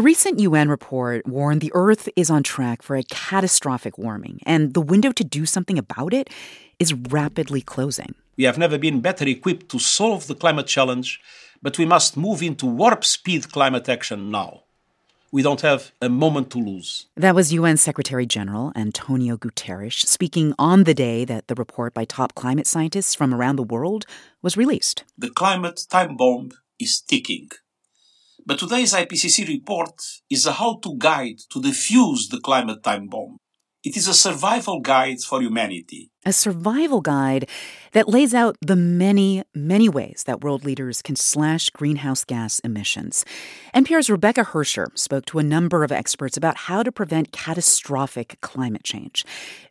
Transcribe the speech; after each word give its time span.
A 0.00 0.02
recent 0.02 0.40
UN 0.40 0.70
report 0.70 1.26
warned 1.26 1.60
the 1.60 1.70
Earth 1.74 2.08
is 2.16 2.30
on 2.30 2.42
track 2.42 2.80
for 2.80 2.96
a 2.96 3.02
catastrophic 3.02 3.98
warming, 3.98 4.40
and 4.46 4.72
the 4.72 4.80
window 4.80 5.12
to 5.12 5.22
do 5.22 5.44
something 5.44 5.76
about 5.76 6.14
it 6.14 6.30
is 6.78 6.94
rapidly 6.94 7.60
closing. 7.60 8.14
We 8.38 8.44
have 8.44 8.56
never 8.56 8.78
been 8.78 9.02
better 9.02 9.28
equipped 9.28 9.68
to 9.68 9.78
solve 9.78 10.26
the 10.26 10.34
climate 10.34 10.66
challenge, 10.66 11.20
but 11.60 11.76
we 11.76 11.84
must 11.84 12.16
move 12.16 12.42
into 12.42 12.64
warp 12.64 13.04
speed 13.04 13.52
climate 13.52 13.90
action 13.90 14.30
now. 14.30 14.62
We 15.32 15.42
don't 15.42 15.60
have 15.60 15.92
a 16.00 16.08
moment 16.08 16.50
to 16.52 16.58
lose. 16.60 17.04
That 17.18 17.34
was 17.34 17.52
UN 17.52 17.76
Secretary 17.76 18.24
General 18.24 18.72
Antonio 18.74 19.36
Guterres 19.36 20.06
speaking 20.06 20.54
on 20.58 20.84
the 20.84 20.94
day 20.94 21.26
that 21.26 21.48
the 21.48 21.54
report 21.56 21.92
by 21.92 22.06
top 22.06 22.34
climate 22.34 22.66
scientists 22.66 23.14
from 23.14 23.34
around 23.34 23.56
the 23.56 23.62
world 23.74 24.06
was 24.40 24.56
released. 24.56 25.04
The 25.18 25.28
climate 25.28 25.84
time 25.90 26.16
bomb 26.16 26.52
is 26.78 27.02
ticking. 27.02 27.50
But 28.46 28.58
today's 28.58 28.92
IPCC 28.94 29.46
report 29.48 30.00
is 30.28 30.46
a 30.46 30.52
how 30.52 30.78
to 30.82 30.96
guide 30.98 31.38
to 31.50 31.60
defuse 31.60 32.28
the 32.30 32.40
climate 32.40 32.82
time 32.82 33.08
bomb. 33.08 33.38
It 33.82 33.96
is 33.96 34.08
a 34.08 34.14
survival 34.14 34.80
guide 34.80 35.20
for 35.20 35.40
humanity. 35.40 36.10
A 36.26 36.34
survival 36.34 37.00
guide 37.00 37.48
that 37.92 38.10
lays 38.10 38.34
out 38.34 38.58
the 38.60 38.76
many, 38.76 39.42
many 39.54 39.88
ways 39.88 40.24
that 40.26 40.42
world 40.42 40.66
leaders 40.66 41.00
can 41.00 41.16
slash 41.16 41.70
greenhouse 41.70 42.22
gas 42.22 42.58
emissions. 42.58 43.24
NPR's 43.74 44.10
Rebecca 44.10 44.44
Hersher 44.44 44.96
spoke 44.98 45.24
to 45.26 45.38
a 45.38 45.42
number 45.42 45.82
of 45.82 45.90
experts 45.90 46.36
about 46.36 46.58
how 46.68 46.82
to 46.82 46.92
prevent 46.92 47.32
catastrophic 47.32 48.36
climate 48.42 48.84
change. 48.84 49.24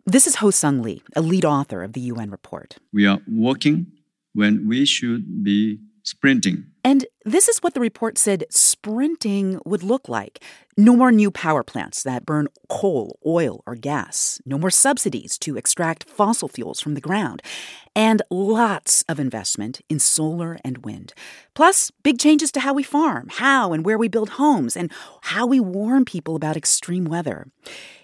This 0.07 0.25
is 0.25 0.37
Hoesung 0.37 0.81
Lee, 0.81 1.03
a 1.15 1.21
lead 1.21 1.45
author 1.45 1.83
of 1.83 1.93
the 1.93 2.01
UN 2.01 2.31
report. 2.31 2.77
We 2.91 3.05
are 3.05 3.19
walking 3.27 3.91
when 4.33 4.67
we 4.67 4.85
should 4.85 5.43
be 5.43 5.77
sprinting. 6.01 6.65
And 6.83 7.05
this 7.25 7.47
is 7.47 7.59
what 7.59 7.73
the 7.73 7.79
report 7.79 8.17
said 8.17 8.45
sprinting 8.49 9.59
would 9.65 9.83
look 9.83 10.07
like. 10.07 10.43
No 10.77 10.95
more 10.95 11.11
new 11.11 11.29
power 11.29 11.61
plants 11.61 12.03
that 12.03 12.25
burn 12.25 12.47
coal, 12.69 13.19
oil, 13.25 13.61
or 13.65 13.75
gas. 13.75 14.39
No 14.45 14.57
more 14.57 14.69
subsidies 14.71 15.37
to 15.39 15.57
extract 15.57 16.09
fossil 16.09 16.47
fuels 16.47 16.79
from 16.79 16.93
the 16.93 17.01
ground. 17.01 17.41
And 17.95 18.21
lots 18.29 19.03
of 19.09 19.19
investment 19.19 19.81
in 19.89 19.99
solar 19.99 20.57
and 20.63 20.77
wind. 20.79 21.13
Plus, 21.53 21.91
big 22.01 22.17
changes 22.17 22.51
to 22.53 22.61
how 22.61 22.73
we 22.73 22.83
farm, 22.83 23.27
how 23.29 23.73
and 23.73 23.83
where 23.83 23.97
we 23.97 24.07
build 24.07 24.29
homes, 24.29 24.77
and 24.77 24.89
how 25.21 25.45
we 25.45 25.59
warn 25.59 26.05
people 26.05 26.37
about 26.37 26.55
extreme 26.55 27.03
weather. 27.03 27.47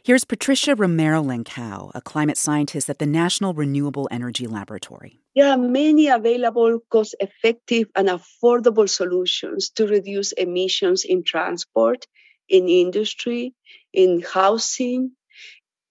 Here's 0.04 0.26
Patricia 0.26 0.76
Romero 0.76 1.23
Lankao, 1.23 1.92
a 1.95 2.02
climate 2.02 2.38
scientist 2.38 2.89
at 2.89 3.00
the 3.00 3.06
National 3.06 3.54
Renewable 3.54 4.10
Energy 4.12 4.48
Laboratory. 4.48 5.20
There 5.36 5.50
are 5.50 5.58
many 5.58 6.08
available, 6.08 6.80
cost 6.89 7.16
effective, 7.20 7.88
and 7.95 8.08
affordable 8.08 8.64
solutions 8.88 9.69
to 9.71 9.88
reduce 9.88 10.31
emissions 10.33 11.03
in 11.03 11.23
transport, 11.23 12.05
in 12.49 12.67
industry, 12.67 13.53
in 13.94 14.21
housing, 14.21 15.11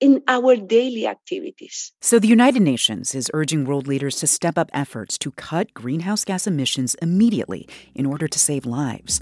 in 0.00 0.22
our 0.28 0.56
daily 0.56 1.06
activities. 1.06 1.92
So, 2.02 2.19
the 2.19 2.28
United 2.28 2.61
Nations 2.61 3.14
is 3.14 3.30
urging 3.33 3.64
world 3.64 3.86
leaders 3.86 4.17
to 4.17 4.27
step 4.27 4.58
up 4.58 4.70
efforts 4.72 5.17
to 5.19 5.30
cut 5.33 5.72
greenhouse 5.72 6.25
gas 6.25 6.47
emissions 6.47 6.95
immediately 6.97 7.69
in 7.95 8.06
order 8.06 8.28
to 8.28 8.39
save 8.39 8.67
lives. 8.67 9.20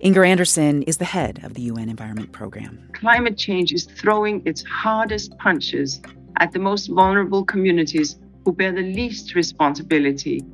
Inger 0.00 0.24
Andersen 0.24 0.82
is 0.82 0.96
the 0.96 1.04
head 1.04 1.40
of 1.44 1.54
the 1.54 1.62
UN 1.62 1.88
Environment 1.88 2.32
Program. 2.32 2.90
Climate 2.92 3.38
change 3.38 3.72
is 3.72 3.84
throwing 3.84 4.42
its 4.44 4.62
hardest 4.64 5.36
punches 5.38 6.00
at 6.38 6.52
the 6.52 6.58
most 6.58 6.88
vulnerable 6.88 7.44
communities 7.44 8.16
who 8.44 8.52
bear 8.52 8.72
the 8.72 8.82
least 8.82 9.34
responsibility 9.34 10.44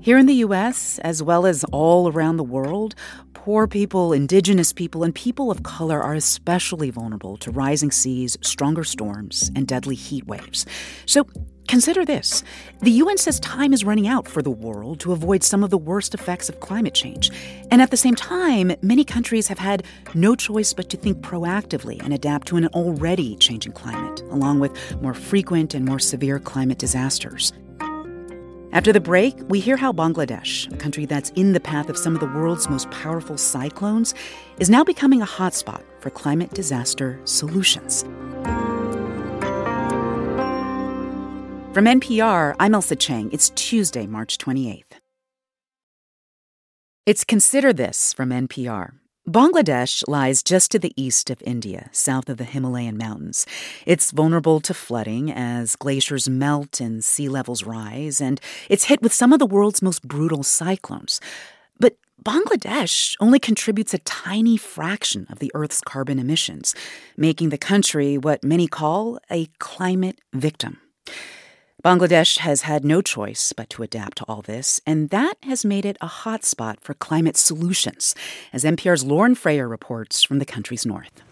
here 0.00 0.16
in 0.16 0.26
the 0.26 0.34
US, 0.34 0.98
as 1.00 1.22
well 1.22 1.44
as 1.44 1.64
all 1.64 2.10
around 2.10 2.36
the 2.36 2.44
world, 2.44 2.94
poor 3.34 3.66
people, 3.66 4.12
indigenous 4.12 4.72
people, 4.72 5.02
and 5.02 5.14
people 5.14 5.50
of 5.50 5.62
color 5.62 6.00
are 6.00 6.14
especially 6.14 6.90
vulnerable 6.90 7.36
to 7.38 7.50
rising 7.50 7.90
seas, 7.90 8.36
stronger 8.40 8.84
storms, 8.84 9.50
and 9.56 9.66
deadly 9.66 9.96
heat 9.96 10.26
waves. 10.26 10.66
So 11.06 11.26
consider 11.66 12.04
this 12.04 12.44
the 12.80 12.92
UN 12.92 13.18
says 13.18 13.40
time 13.40 13.72
is 13.72 13.84
running 13.84 14.06
out 14.06 14.28
for 14.28 14.40
the 14.40 14.50
world 14.50 15.00
to 15.00 15.12
avoid 15.12 15.42
some 15.42 15.64
of 15.64 15.70
the 15.70 15.78
worst 15.78 16.14
effects 16.14 16.48
of 16.48 16.60
climate 16.60 16.94
change. 16.94 17.30
And 17.70 17.82
at 17.82 17.90
the 17.90 17.96
same 17.96 18.14
time, 18.14 18.72
many 18.82 19.04
countries 19.04 19.48
have 19.48 19.58
had 19.58 19.84
no 20.14 20.36
choice 20.36 20.72
but 20.72 20.88
to 20.90 20.96
think 20.96 21.18
proactively 21.18 22.00
and 22.02 22.14
adapt 22.14 22.46
to 22.48 22.56
an 22.56 22.68
already 22.68 23.36
changing 23.36 23.72
climate, 23.72 24.20
along 24.30 24.60
with 24.60 25.00
more 25.02 25.14
frequent 25.14 25.74
and 25.74 25.84
more 25.84 25.98
severe 25.98 26.38
climate 26.38 26.78
disasters. 26.78 27.52
After 28.70 28.92
the 28.92 29.00
break, 29.00 29.34
we 29.48 29.60
hear 29.60 29.78
how 29.78 29.92
Bangladesh, 29.92 30.70
a 30.70 30.76
country 30.76 31.06
that's 31.06 31.30
in 31.30 31.54
the 31.54 31.60
path 31.60 31.88
of 31.88 31.96
some 31.96 32.12
of 32.14 32.20
the 32.20 32.26
world's 32.26 32.68
most 32.68 32.90
powerful 32.90 33.38
cyclones, 33.38 34.14
is 34.58 34.68
now 34.68 34.84
becoming 34.84 35.22
a 35.22 35.26
hotspot 35.26 35.82
for 36.00 36.10
climate 36.10 36.50
disaster 36.52 37.18
solutions. 37.24 38.02
From 41.72 41.86
NPR, 41.86 42.56
I'm 42.60 42.72
Ailsa 42.72 42.98
Chang. 42.98 43.30
It's 43.32 43.48
Tuesday, 43.50 44.06
March 44.06 44.36
28th. 44.36 44.98
It's 47.06 47.24
Consider 47.24 47.72
This 47.72 48.12
from 48.12 48.28
NPR. 48.28 48.97
Bangladesh 49.28 50.08
lies 50.08 50.42
just 50.42 50.70
to 50.70 50.78
the 50.78 50.94
east 50.96 51.28
of 51.28 51.42
India, 51.44 51.90
south 51.92 52.30
of 52.30 52.38
the 52.38 52.44
Himalayan 52.44 52.96
mountains. 52.96 53.44
It's 53.84 54.10
vulnerable 54.10 54.58
to 54.60 54.72
flooding 54.72 55.30
as 55.30 55.76
glaciers 55.76 56.30
melt 56.30 56.80
and 56.80 57.04
sea 57.04 57.28
levels 57.28 57.62
rise, 57.62 58.22
and 58.22 58.40
it's 58.70 58.84
hit 58.84 59.02
with 59.02 59.12
some 59.12 59.34
of 59.34 59.38
the 59.38 59.44
world's 59.44 59.82
most 59.82 60.08
brutal 60.08 60.42
cyclones. 60.42 61.20
But 61.78 61.98
Bangladesh 62.24 63.16
only 63.20 63.38
contributes 63.38 63.92
a 63.92 63.98
tiny 63.98 64.56
fraction 64.56 65.26
of 65.28 65.40
the 65.40 65.52
Earth's 65.54 65.82
carbon 65.82 66.18
emissions, 66.18 66.74
making 67.18 67.50
the 67.50 67.58
country 67.58 68.16
what 68.16 68.42
many 68.42 68.66
call 68.66 69.18
a 69.30 69.46
climate 69.58 70.22
victim. 70.32 70.78
Bangladesh 71.84 72.38
has 72.38 72.62
had 72.62 72.84
no 72.84 73.00
choice 73.00 73.52
but 73.52 73.70
to 73.70 73.84
adapt 73.84 74.18
to 74.18 74.24
all 74.26 74.42
this, 74.42 74.80
and 74.84 75.10
that 75.10 75.34
has 75.44 75.64
made 75.64 75.84
it 75.84 75.96
a 76.00 76.08
hotspot 76.08 76.80
for 76.80 76.92
climate 76.94 77.36
solutions, 77.36 78.16
as 78.52 78.64
NPR's 78.64 79.04
Lauren 79.04 79.36
Frayer 79.36 79.70
reports 79.70 80.24
from 80.24 80.40
the 80.40 80.44
country's 80.44 80.84
north. 80.84 81.22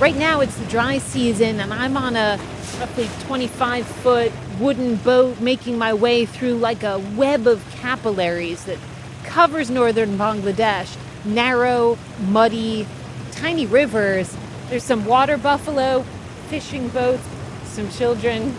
Right 0.00 0.14
now, 0.14 0.40
it's 0.40 0.56
the 0.56 0.66
dry 0.66 0.98
season, 0.98 1.58
and 1.58 1.74
I'm 1.74 1.96
on 1.96 2.14
a 2.14 2.38
roughly 2.78 3.10
25 3.26 3.84
foot 3.88 4.30
wooden 4.60 4.94
boat 4.94 5.40
making 5.40 5.78
my 5.78 5.92
way 5.92 6.26
through 6.26 6.54
like 6.54 6.84
a 6.84 7.00
web 7.16 7.48
of 7.48 7.68
capillaries 7.72 8.66
that 8.66 8.78
covers 9.24 9.68
northern 9.68 10.16
Bangladesh. 10.16 10.96
Narrow, 11.24 11.98
muddy, 12.28 12.86
tiny 13.32 13.66
rivers. 13.66 14.36
There's 14.68 14.84
some 14.84 15.04
water 15.06 15.36
buffalo, 15.36 16.04
fishing 16.46 16.86
boats, 16.90 17.26
some 17.68 17.90
children 17.90 18.54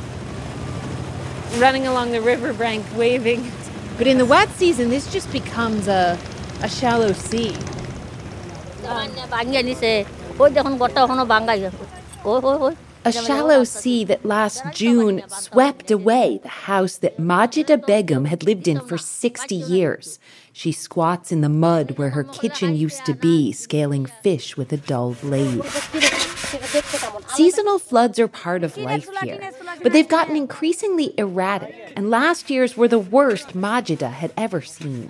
running 1.58 1.88
along 1.88 2.12
the 2.12 2.22
riverbank 2.22 2.86
waving. 2.96 3.52
But 3.98 4.08
in 4.08 4.18
the 4.18 4.26
wet 4.26 4.50
season, 4.52 4.90
this 4.90 5.12
just 5.12 5.32
becomes 5.32 5.88
a, 5.88 6.18
a 6.62 6.70
shallow 6.70 7.12
sea. 7.14 7.56
A 13.06 13.12
shallow 13.12 13.64
sea 13.64 14.04
that 14.06 14.26
last 14.26 14.64
June 14.74 15.24
swept 15.28 15.90
away 15.90 16.40
the 16.42 16.50
house 16.50 16.98
that 16.98 17.18
Majida 17.18 17.78
Begum 17.86 18.26
had 18.26 18.44
lived 18.44 18.68
in 18.68 18.80
for 18.82 18.98
60 18.98 19.56
years. 19.56 20.20
She 20.52 20.72
squats 20.74 21.32
in 21.32 21.42
the 21.42 21.50
mud 21.50 21.98
where 21.98 22.10
her 22.10 22.26
kitchen 22.26 22.76
used 22.76 23.06
to 23.06 23.14
be, 23.14 23.54
scaling 23.54 24.06
fish 24.06 24.58
with 24.58 24.74
a 24.74 24.78
dull 24.78 25.14
blade. 25.22 25.64
Seasonal 27.40 27.80
floods 27.80 28.20
are 28.20 28.28
part 28.28 28.66
of 28.66 28.76
life 28.76 29.08
here, 29.24 29.54
but 29.82 29.94
they've 29.94 30.10
gotten 30.10 30.36
increasingly 30.36 31.14
erratic, 31.18 31.94
and 31.96 32.10
last 32.10 32.50
year's 32.50 32.76
were 32.76 32.90
the 32.90 33.00
worst 33.00 33.56
Majida 33.56 34.12
had 34.12 34.34
ever 34.36 34.60
seen. 34.60 35.10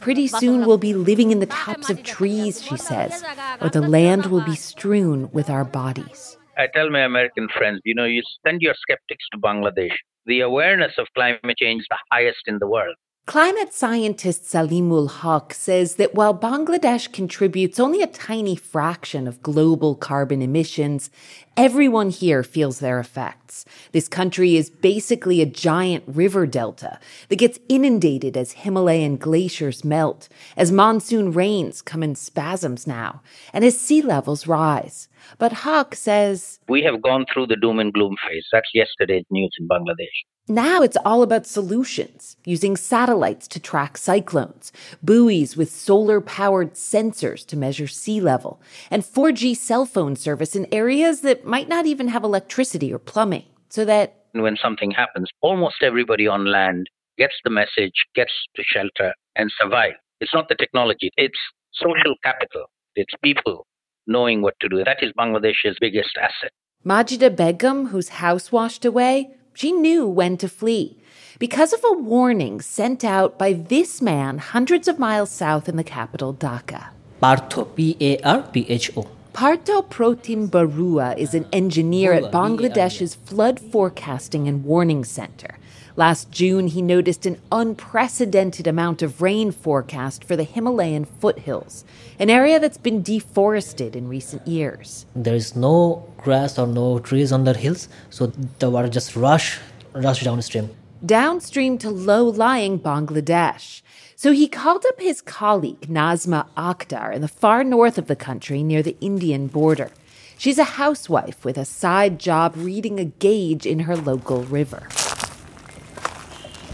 Pretty 0.00 0.26
soon 0.26 0.66
we'll 0.66 0.76
be 0.76 0.92
living 0.92 1.30
in 1.30 1.40
the 1.40 1.46
tops 1.46 1.88
of 1.88 2.02
trees, 2.02 2.62
she 2.62 2.76
says, 2.76 3.24
or 3.62 3.70
the 3.70 3.80
land 3.80 4.26
will 4.26 4.42
be 4.42 4.56
strewn 4.56 5.30
with 5.32 5.48
our 5.48 5.64
bodies. 5.64 6.36
I 6.58 6.66
tell 6.66 6.90
my 6.90 7.00
American 7.00 7.48
friends, 7.56 7.80
you 7.86 7.94
know, 7.94 8.04
you 8.04 8.22
send 8.46 8.60
your 8.60 8.74
skeptics 8.78 9.24
to 9.32 9.38
Bangladesh. 9.38 9.96
The 10.26 10.40
awareness 10.40 10.92
of 10.98 11.06
climate 11.14 11.56
change 11.56 11.80
is 11.80 11.86
the 11.88 11.96
highest 12.12 12.42
in 12.46 12.58
the 12.58 12.68
world. 12.68 12.96
Climate 13.28 13.74
scientist 13.74 14.44
Saleemul 14.44 15.10
Huq 15.10 15.52
says 15.52 15.96
that 15.96 16.14
while 16.14 16.34
Bangladesh 16.34 17.12
contributes 17.12 17.78
only 17.78 18.00
a 18.00 18.06
tiny 18.06 18.56
fraction 18.56 19.28
of 19.28 19.42
global 19.42 19.94
carbon 19.94 20.40
emissions, 20.40 21.10
everyone 21.54 22.08
here 22.08 22.42
feels 22.42 22.78
their 22.78 22.98
effects. 22.98 23.66
This 23.92 24.08
country 24.08 24.56
is 24.56 24.70
basically 24.70 25.42
a 25.42 25.44
giant 25.44 26.04
river 26.06 26.46
delta 26.46 26.98
that 27.28 27.36
gets 27.36 27.58
inundated 27.68 28.34
as 28.34 28.52
Himalayan 28.52 29.18
glaciers 29.18 29.84
melt, 29.84 30.30
as 30.56 30.72
monsoon 30.72 31.30
rains 31.30 31.82
come 31.82 32.02
in 32.02 32.14
spasms 32.14 32.86
now, 32.86 33.20
and 33.52 33.62
as 33.62 33.78
sea 33.78 34.00
levels 34.00 34.46
rise. 34.46 35.06
But 35.36 35.52
Huq 35.52 35.94
says 35.94 36.60
We 36.66 36.82
have 36.84 37.02
gone 37.02 37.26
through 37.30 37.48
the 37.48 37.56
doom 37.56 37.78
and 37.78 37.92
gloom 37.92 38.16
phase. 38.26 38.46
That's 38.50 38.70
yesterday's 38.72 39.26
news 39.30 39.54
in 39.60 39.68
Bangladesh. 39.68 40.16
Now 40.48 40.82
it's 40.82 40.96
all 41.04 41.22
about 41.22 41.46
solutions, 41.46 42.36
using 42.44 42.76
satellites 42.76 43.48
to 43.48 43.60
track 43.60 43.96
cyclones, 43.96 44.72
buoys 45.02 45.56
with 45.56 45.70
solar 45.70 46.20
powered 46.20 46.74
sensors 46.74 47.44
to 47.46 47.56
measure 47.56 47.86
sea 47.86 48.20
level, 48.20 48.60
and 48.90 49.02
4G 49.02 49.56
cell 49.56 49.86
phone 49.86 50.16
service 50.16 50.56
in 50.56 50.66
areas 50.72 51.20
that 51.22 51.44
might 51.44 51.68
not 51.68 51.86
even 51.86 52.08
have 52.08 52.24
electricity 52.24 52.92
or 52.92 52.98
plumbing, 52.98 53.44
so 53.68 53.84
that 53.84 54.24
when 54.32 54.56
something 54.56 54.90
happens, 54.90 55.28
almost 55.40 55.82
everybody 55.82 56.26
on 56.26 56.44
land 56.44 56.88
gets 57.16 57.34
the 57.44 57.50
message, 57.50 57.94
gets 58.14 58.32
to 58.54 58.62
shelter, 58.64 59.12
and 59.36 59.50
survive. 59.60 59.94
It's 60.20 60.34
not 60.34 60.48
the 60.48 60.54
technology, 60.54 61.10
it's 61.16 61.38
social 61.72 62.14
capital, 62.24 62.66
it's 62.94 63.12
people 63.22 63.66
knowing 64.06 64.42
what 64.42 64.54
to 64.60 64.68
do. 64.68 64.82
That 64.84 65.02
is 65.02 65.12
Bangladesh's 65.18 65.76
biggest 65.80 66.10
asset. 66.20 66.50
Majida 66.84 67.34
Begum, 67.34 67.86
whose 67.86 68.08
house 68.08 68.50
washed 68.52 68.84
away, 68.84 69.30
she 69.58 69.72
knew 69.72 70.06
when 70.06 70.36
to 70.36 70.48
flee 70.48 70.96
because 71.40 71.72
of 71.72 71.80
a 71.84 71.92
warning 71.92 72.60
sent 72.60 73.02
out 73.02 73.36
by 73.36 73.52
this 73.52 74.00
man 74.00 74.38
hundreds 74.38 74.86
of 74.86 75.00
miles 75.00 75.32
south 75.32 75.68
in 75.68 75.74
the 75.74 75.82
capital, 75.82 76.32
Dhaka. 76.32 76.90
Partho, 77.20 77.64
P 77.74 77.96
A 78.00 78.18
R 78.18 78.42
P 78.42 78.64
H 78.68 78.96
O. 78.96 79.08
Partho 79.32 79.84
Protim 79.84 80.48
Barua 80.48 81.18
is 81.18 81.34
an 81.34 81.44
engineer 81.52 82.12
at 82.12 82.30
Bangladesh's 82.32 83.16
flood 83.16 83.58
forecasting 83.58 84.46
and 84.46 84.64
warning 84.64 85.04
center. 85.04 85.57
Last 85.96 86.30
June, 86.30 86.68
he 86.68 86.80
noticed 86.82 87.26
an 87.26 87.40
unprecedented 87.50 88.66
amount 88.66 89.02
of 89.02 89.20
rain 89.20 89.50
forecast 89.50 90.22
for 90.22 90.36
the 90.36 90.44
Himalayan 90.44 91.04
foothills, 91.04 91.84
an 92.18 92.30
area 92.30 92.60
that's 92.60 92.78
been 92.78 93.02
deforested 93.02 93.96
in 93.96 94.08
recent 94.08 94.46
years. 94.46 95.06
There 95.16 95.34
is 95.34 95.56
no 95.56 96.08
grass 96.18 96.58
or 96.58 96.66
no 96.66 96.98
trees 96.98 97.32
on 97.32 97.44
the 97.44 97.54
hills, 97.54 97.88
so 98.10 98.26
the 98.58 98.70
water 98.70 98.88
just 98.88 99.16
rush, 99.16 99.58
rush 99.92 100.22
downstream. 100.22 100.70
downstream 101.04 101.78
to 101.78 101.90
low 101.90 102.24
lying 102.24 102.78
Bangladesh. 102.78 103.82
So 104.16 104.32
he 104.32 104.48
called 104.48 104.84
up 104.88 105.00
his 105.00 105.20
colleague, 105.20 105.82
Nazma 105.82 106.46
Akhtar, 106.56 107.14
in 107.14 107.20
the 107.22 107.28
far 107.28 107.62
north 107.62 107.98
of 107.98 108.08
the 108.08 108.16
country 108.16 108.64
near 108.64 108.82
the 108.82 108.96
Indian 109.00 109.46
border. 109.46 109.90
She's 110.36 110.58
a 110.58 110.64
housewife 110.64 111.44
with 111.44 111.56
a 111.56 111.64
side 111.64 112.18
job 112.18 112.54
reading 112.56 112.98
a 112.98 113.04
gauge 113.04 113.64
in 113.66 113.80
her 113.80 113.96
local 113.96 114.42
river. 114.42 114.88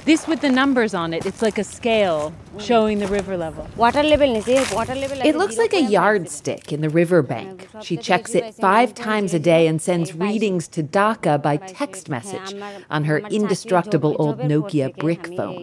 This 0.04 0.26
with 0.26 0.42
the 0.42 0.50
numbers 0.50 0.92
on 0.92 1.14
it, 1.14 1.24
it's 1.24 1.40
like 1.40 1.56
a 1.56 1.64
scale 1.64 2.34
showing 2.58 2.98
the 2.98 3.06
river 3.06 3.38
level. 3.38 3.66
water 3.82 4.02
level 4.02 4.28
নিচে 4.36 4.56
water 4.76 4.96
level 5.02 5.18
It 5.28 5.34
looks 5.40 5.56
like 5.62 5.74
a 5.80 5.84
yardstick 5.96 6.64
in 6.74 6.80
the 6.84 6.92
riverbank. 7.02 7.54
She 7.86 7.96
checks 8.08 8.32
it 8.38 8.46
five 8.66 8.88
times 9.08 9.30
a 9.32 9.42
day 9.52 9.62
and 9.70 9.78
sends 9.88 10.08
readings 10.26 10.64
to 10.74 10.80
Dhaka 10.96 11.34
by 11.48 11.54
text 11.80 12.04
message 12.16 12.50
on 12.96 13.02
her 13.10 13.18
indestructible 13.38 14.14
old 14.22 14.38
Nokia 14.50 14.88
brick 15.04 15.24
phone. 15.38 15.62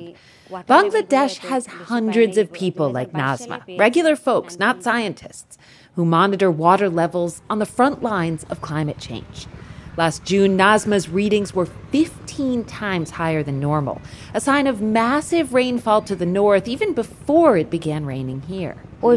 Bangladesh 0.74 1.36
has 1.52 1.64
hundreds 1.92 2.36
of 2.42 2.52
people 2.64 2.88
like 2.98 3.12
Nazma, 3.24 3.60
regular 3.86 4.16
folks, 4.28 4.54
not 4.66 4.76
scientists, 4.88 5.54
who 5.96 6.04
monitor 6.20 6.50
water 6.66 6.90
levels 7.02 7.34
on 7.52 7.60
the 7.60 7.72
front 7.78 7.98
lines 8.12 8.42
of 8.52 8.66
climate 8.70 9.00
change. 9.10 9.40
Last 9.98 10.24
June, 10.24 10.58
Nazma's 10.58 11.08
readings 11.10 11.54
were 11.54 11.70
15 12.42 12.66
times 12.66 13.12
higher 13.12 13.44
than 13.44 13.60
normal, 13.60 14.02
a 14.34 14.42
sign 14.42 14.66
of 14.66 14.82
massive 14.82 15.54
rainfall 15.54 16.02
to 16.02 16.16
the 16.16 16.26
north 16.26 16.68
even 16.68 16.92
before 16.92 17.56
it 17.56 17.70
began 17.70 18.04
raining 18.04 18.42
here. 18.42 18.76
So 19.00 19.08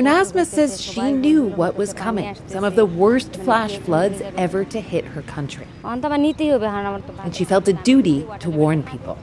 Nazma 0.00 0.46
says 0.46 0.80
she 0.80 1.12
knew 1.12 1.42
what 1.42 1.76
was 1.76 1.92
coming, 1.92 2.34
some 2.46 2.64
of 2.64 2.74
the 2.74 2.86
worst 2.86 3.36
flash 3.36 3.76
floods 3.76 4.22
ever 4.34 4.64
to 4.64 4.80
hit 4.80 5.04
her 5.04 5.20
country. 5.20 5.66
And 5.84 7.36
she 7.36 7.44
felt 7.44 7.68
a 7.68 7.74
duty 7.74 8.26
to 8.38 8.48
warn 8.48 8.82
people. 8.82 9.18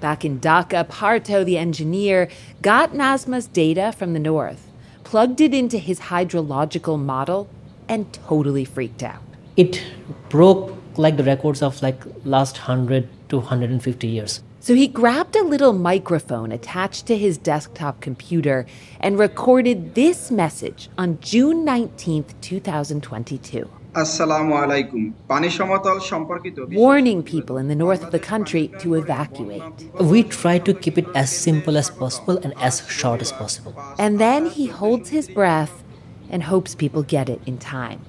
Back 0.00 0.24
in 0.24 0.40
Dhaka, 0.40 0.88
Partho, 0.88 1.44
the 1.44 1.58
engineer, 1.58 2.30
got 2.62 2.94
Nazma's 2.94 3.46
data 3.46 3.92
from 3.92 4.14
the 4.14 4.18
north, 4.18 4.70
plugged 5.04 5.42
it 5.42 5.52
into 5.52 5.76
his 5.76 6.00
hydrological 6.00 6.98
model, 6.98 7.50
and 7.86 8.10
totally 8.14 8.64
freaked 8.64 9.02
out. 9.02 9.22
It 9.56 9.82
broke 10.30 10.81
like 10.97 11.17
the 11.17 11.23
records 11.23 11.61
of 11.61 11.81
like 11.81 12.03
last 12.25 12.57
100 12.57 13.07
to 13.29 13.37
150 13.37 14.07
years. 14.07 14.41
So 14.59 14.73
he 14.73 14.87
grabbed 14.87 15.35
a 15.35 15.43
little 15.43 15.71
microphone 15.71 16.51
attached 16.51 17.05
to 17.07 17.17
his 17.17 17.37
desktop 17.37 18.01
computer 18.01 18.65
and 18.99 19.17
recorded 19.17 19.95
this 19.95 20.29
message 20.29 20.89
on 20.97 21.19
June 21.21 21.65
19th, 21.65 22.33
2022. 22.41 23.69
আসসালামু 24.03 24.53
আলাইকুম 24.63 25.01
পানি 25.31 25.49
সমতল 25.57 25.97
সম্পর্কিত 26.11 26.57
warning 26.85 27.19
people 27.33 27.55
in 27.61 27.67
the 27.71 27.79
north 27.85 28.01
of 28.07 28.11
the 28.15 28.23
country 28.33 28.63
to 28.81 28.87
evacuate. 29.01 29.63
We 30.13 30.19
try 30.39 30.55
to 30.67 30.71
keep 30.83 30.95
it 31.01 31.07
as 31.21 31.29
simple 31.47 31.75
as 31.83 31.87
possible 32.01 32.35
and 32.43 32.51
as 32.67 32.75
short 32.99 33.19
as 33.25 33.31
possible. 33.41 33.73
And 34.03 34.11
then 34.25 34.41
he 34.57 34.65
holds 34.81 35.07
his 35.17 35.25
breath 35.39 35.75
and 36.31 36.39
hopes 36.53 36.71
people 36.83 37.01
get 37.15 37.27
it 37.35 37.41
in 37.49 37.55
time. 37.79 37.99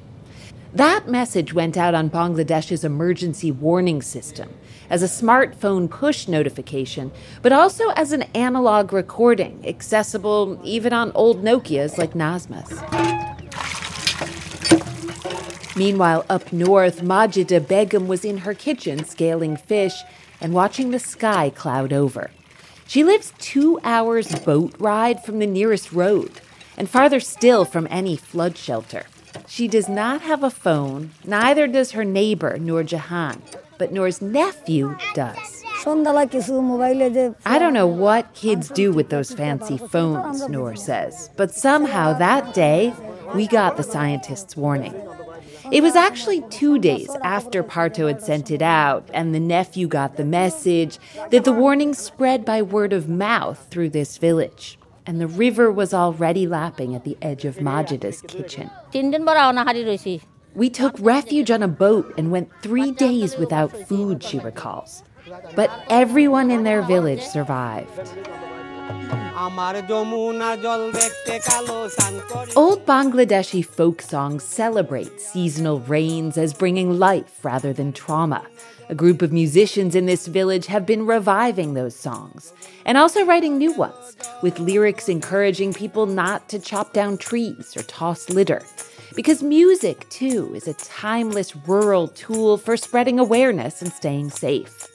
That 0.76 1.08
message 1.08 1.54
went 1.54 1.78
out 1.78 1.94
on 1.94 2.10
Bangladesh's 2.10 2.84
emergency 2.84 3.52
warning 3.52 4.02
system 4.02 4.50
as 4.90 5.04
a 5.04 5.06
smartphone 5.06 5.88
push 5.88 6.28
notification, 6.28 7.12
but 7.44 7.52
also 7.52 7.90
as 7.90 8.12
an 8.12 8.24
analog 8.34 8.92
recording, 8.92 9.64
accessible 9.68 10.60
even 10.64 10.92
on 10.92 11.12
old 11.14 11.44
Nokias 11.44 12.00
like 12.00 12.14
Nazma's. 12.14 12.82
Meanwhile, 15.76 16.26
up 16.28 16.52
north, 16.52 17.04
Majida 17.04 17.60
Begum 17.60 18.08
was 18.08 18.26
in 18.26 18.40
her 18.40 18.56
kitchen 18.56 19.06
scaling 19.06 19.56
fish 19.56 20.02
and 20.42 20.56
watching 20.56 20.90
the 20.90 20.98
sky 20.98 21.52
cloud 21.52 21.94
over. 21.94 22.32
She 22.88 23.04
lives 23.04 23.32
two 23.38 23.80
hours 23.84 24.34
boat 24.40 24.74
ride 24.80 25.24
from 25.24 25.38
the 25.38 25.46
nearest 25.46 25.92
road 25.92 26.42
and 26.76 26.90
farther 26.90 27.20
still 27.20 27.64
from 27.64 27.88
any 27.92 28.16
flood 28.16 28.58
shelter. 28.58 29.06
She 29.48 29.68
does 29.68 29.90
not 29.90 30.22
have 30.22 30.44
a 30.44 30.50
phone, 30.50 31.12
neither 31.26 31.68
does 31.68 31.92
her 31.92 32.04
neighbor, 32.04 32.58
Noor 32.58 32.84
Jahan, 32.84 33.42
but 33.78 33.92
Noor's 33.92 34.22
nephew 34.22 34.96
does. 35.14 35.64
I 37.46 37.60
don't 37.60 37.74
know 37.74 37.88
what 37.88 38.34
kids 38.34 38.70
do 38.70 38.92
with 38.92 39.10
those 39.10 39.34
fancy 39.34 39.78
phones, 39.78 40.48
Noor 40.48 40.76
says, 40.76 41.30
but 41.36 41.52
somehow 41.52 42.14
that 42.14 42.54
day 42.54 42.94
we 43.36 43.48
got 43.48 43.76
the 43.76 43.84
scientist's 43.84 44.56
warning. 44.56 44.96
It 45.72 45.82
was 45.82 45.96
actually 45.96 46.42
two 46.50 46.78
days 46.78 47.10
after 47.24 47.64
Partho 47.64 48.08
had 48.08 48.22
sent 48.22 48.52
it 48.52 48.62
out, 48.62 49.10
and 49.14 49.34
the 49.34 49.40
nephew 49.40 49.88
got 49.88 50.18
the 50.18 50.26
message 50.26 51.00
that 51.32 51.44
the 51.44 51.52
warning 51.52 51.94
spread 51.94 52.46
by 52.46 52.62
word 52.62 52.94
of 52.94 53.10
mouth 53.10 53.68
through 53.70 53.90
this 53.90 54.18
village 54.18 54.78
and 55.06 55.20
the 55.20 55.28
river 55.28 55.72
was 55.72 55.94
already 55.94 56.48
lapping 56.48 56.96
at 56.96 57.04
the 57.04 57.18
edge 57.22 57.46
of 57.46 57.58
Majida's 57.58 58.22
kitchen. 58.22 58.70
We 60.56 60.70
took 60.70 60.96
refuge 61.00 61.50
on 61.50 61.64
a 61.64 61.68
boat 61.68 62.14
and 62.18 62.32
went 62.32 62.52
three 62.62 62.92
days 62.92 63.38
without 63.38 63.72
food, 63.88 64.24
she 64.24 64.40
recalls. 64.40 65.04
But 65.56 65.72
everyone 65.90 66.52
in 66.52 66.64
their 66.64 66.82
village 66.82 67.24
survived. 67.24 68.14
Old 72.56 72.86
Bangladeshi 72.86 73.66
folk 73.66 74.02
songs 74.02 74.44
celebrate 74.44 75.20
seasonal 75.20 75.80
rains 75.82 76.38
as 76.38 76.54
bringing 76.54 77.00
life 77.00 77.44
rather 77.44 77.74
than 77.74 77.94
trauma. 77.94 78.46
A 78.90 78.96
group 78.96 79.22
of 79.22 79.32
musicians 79.32 79.96
in 79.96 80.06
this 80.06 80.28
village 80.28 80.68
have 80.68 80.86
been 80.86 81.06
reviving 81.06 81.74
those 81.74 81.96
songs 81.96 82.54
and 82.86 82.98
also 82.98 83.26
writing 83.26 83.58
new 83.58 83.74
ones 83.74 84.16
with 84.42 84.60
lyrics 84.60 85.10
encouraging 85.10 85.74
people 85.74 86.06
not 86.06 86.48
to 86.50 86.60
chop 86.60 86.94
down 86.94 87.18
trees 87.18 87.76
or 87.76 87.84
toss 87.84 88.30
litter. 88.30 88.62
Because 89.16 89.44
music, 89.44 90.10
too, 90.10 90.54
is 90.56 90.68
a 90.68 90.74
timeless 90.74 91.56
rural 91.68 92.08
tool 92.08 92.58
for 92.58 92.76
spreading 92.76 93.20
awareness 93.20 93.82
and 93.82 93.92
staying 93.92 94.32
safe. 94.32 94.93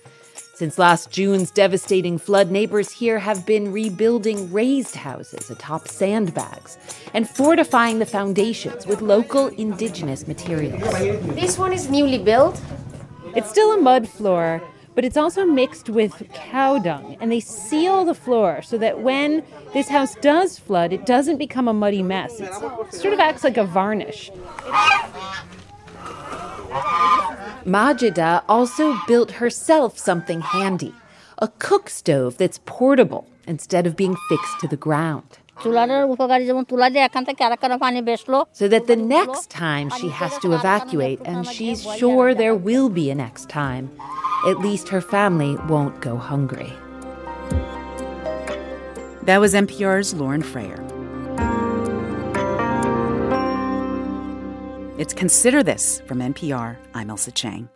Since 0.59 0.77
last 0.77 1.13
June's 1.13 1.53
devastating 1.53 2.19
flood, 2.19 2.51
neighbors 2.51 2.91
here 2.91 3.21
have 3.21 3.47
been 3.47 3.71
rebuilding 3.71 4.53
raised 4.53 4.97
houses 4.97 5.51
atop 5.51 5.87
sandbags 5.87 6.77
and 7.15 7.31
fortifying 7.31 8.01
the 8.01 8.07
foundations 8.07 8.85
with 8.85 9.01
local 9.01 9.47
indigenous 9.47 10.27
materials. 10.27 10.83
This 11.37 11.59
one 11.59 11.73
is 11.73 11.89
newly 11.89 12.19
built. 12.19 12.61
It's 13.37 13.49
still 13.49 13.73
a 13.73 13.81
mud 13.81 14.09
floor, 14.09 14.61
but 14.97 15.05
it's 15.05 15.17
also 15.17 15.45
mixed 15.45 15.89
with 15.89 16.25
cow 16.35 16.81
dung, 16.81 17.17
and 17.21 17.31
they 17.31 17.39
seal 17.39 18.05
the 18.05 18.13
floor 18.13 18.61
so 18.61 18.77
that 18.79 18.99
when 18.99 19.45
this 19.75 19.89
house 19.89 20.17
does 20.17 20.59
flood, 20.59 20.93
it 20.93 21.07
doesn't 21.07 21.37
become 21.37 21.69
a 21.69 21.73
muddy 21.73 22.03
mess. 22.03 22.41
It 22.41 22.53
sort 22.93 23.15
of 23.15 23.21
acts 23.21 23.45
like 23.45 23.59
a 23.59 23.65
varnish. 23.65 24.33
Majida 27.69 28.43
also 28.49 28.97
built 29.07 29.31
herself 29.33 29.99
something 29.99 30.41
handy 30.41 30.95
a 31.41 31.49
cook 31.59 31.89
stove 31.89 32.37
that's 32.37 32.59
portable 32.67 33.29
instead 33.47 33.87
of 33.87 33.95
being 33.95 34.17
fixed 34.29 34.59
to 34.61 34.67
the 34.67 34.77
ground. 34.77 35.39
So 35.61 35.71
that 38.69 38.87
the 38.87 38.97
next 38.97 39.51
time 39.51 39.91
she 39.91 40.09
has 40.09 40.39
to 40.39 40.53
evacuate, 40.53 41.21
and 41.25 41.47
she's 41.47 41.83
sure 41.97 42.35
there 42.35 42.55
will 42.55 42.89
be 42.89 43.11
a 43.11 43.15
next 43.15 43.49
time, 43.49 43.91
at 44.47 44.59
least 44.59 44.89
her 44.89 45.01
family 45.01 45.57
won't 45.69 46.01
go 46.01 46.17
hungry. 46.17 46.73
That 49.23 49.39
was 49.41 49.55
NPR's 49.55 50.15
Lauren 50.15 50.43
Frayer. 50.43 50.98
It's 54.99 55.15
Consider 55.15 55.63
This 55.63 56.03
from 56.07 56.19
NPR. 56.19 56.77
I'm 56.93 57.07
Ailsa 57.07 57.33
Chang. 57.33 57.69